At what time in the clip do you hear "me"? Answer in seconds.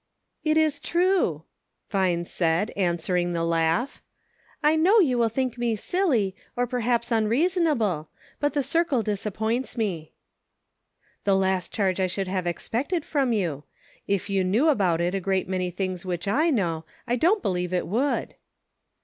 5.59-5.75, 9.77-10.13